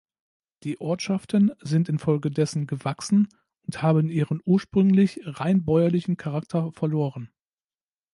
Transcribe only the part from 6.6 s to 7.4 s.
verloren.